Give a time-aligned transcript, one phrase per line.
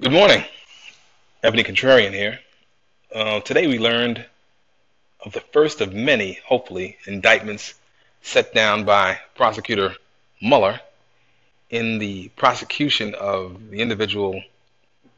[0.00, 0.42] Good morning.
[1.44, 2.40] Ebony Contrarian here.
[3.14, 4.26] Uh, today we learned
[5.24, 7.74] of the first of many, hopefully, indictments
[8.20, 9.94] set down by prosecutor
[10.42, 10.80] Mueller
[11.70, 14.42] in the prosecution of the individual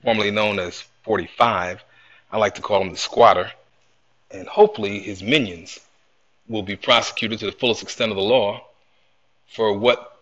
[0.02, 1.82] formerly known as 45.
[2.30, 3.50] I like to call him the squatter.
[4.30, 5.80] And hopefully his minions
[6.48, 8.62] will be prosecuted to the fullest extent of the law
[9.48, 10.18] for what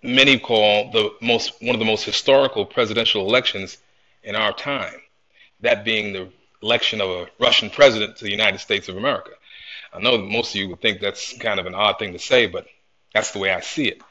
[0.00, 3.78] many call the most one of the most historical presidential elections
[4.26, 5.00] in our time,
[5.60, 6.28] that being the
[6.62, 9.30] election of a Russian president to the United States of America.
[9.92, 12.46] I know most of you would think that's kind of an odd thing to say,
[12.46, 12.66] but
[13.14, 14.02] that's the way I see it.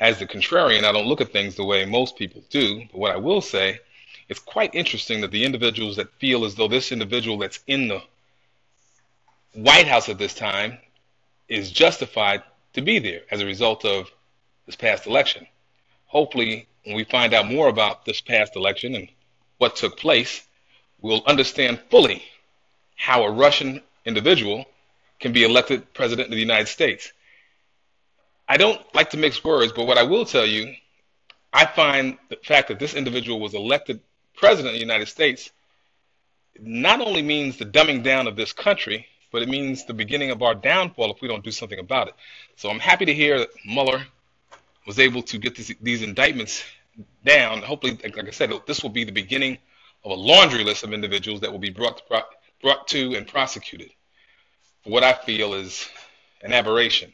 [0.00, 3.12] As the contrarian, I don't look at things the way most people do, but what
[3.12, 3.80] I will say,
[4.30, 8.02] it's quite interesting that the individuals that feel as though this individual that's in the
[9.52, 10.78] White House at this time
[11.48, 14.10] is justified to be there as a result of
[14.64, 15.46] this past election.
[16.06, 19.08] Hopefully, when we find out more about this past election and
[19.60, 20.42] what took place,
[21.02, 22.24] we'll understand fully
[22.96, 24.64] how a Russian individual
[25.20, 27.12] can be elected president of the United States.
[28.48, 30.74] I don't like to mix words, but what I will tell you,
[31.52, 34.00] I find the fact that this individual was elected
[34.34, 35.50] president of the United States
[36.58, 40.42] not only means the dumbing down of this country, but it means the beginning of
[40.42, 42.14] our downfall if we don't do something about it.
[42.56, 44.06] So I'm happy to hear that Mueller
[44.86, 46.64] was able to get this, these indictments
[47.24, 47.62] down.
[47.62, 49.58] Hopefully, like I said, this will be the beginning
[50.04, 52.24] of a laundry list of individuals that will be brought to,
[52.62, 53.90] brought to and prosecuted
[54.82, 55.88] for what I feel is
[56.42, 57.12] an aberration.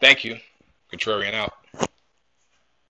[0.00, 0.38] Thank you.
[0.92, 1.52] Contrarian out.